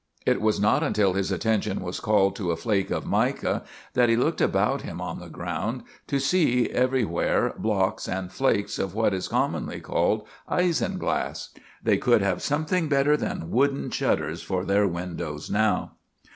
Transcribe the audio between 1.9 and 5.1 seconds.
called to a flake of mica that he looked about him